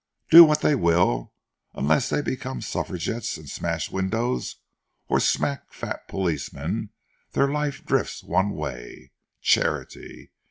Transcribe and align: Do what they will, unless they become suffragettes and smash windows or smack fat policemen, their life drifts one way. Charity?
Do 0.31 0.43
what 0.45 0.61
they 0.61 0.73
will, 0.73 1.31
unless 1.75 2.09
they 2.09 2.23
become 2.23 2.61
suffragettes 2.63 3.37
and 3.37 3.47
smash 3.47 3.91
windows 3.91 4.55
or 5.07 5.19
smack 5.19 5.71
fat 5.71 6.07
policemen, 6.07 6.89
their 7.33 7.51
life 7.51 7.85
drifts 7.85 8.23
one 8.23 8.49
way. 8.49 9.11
Charity? 9.43 10.31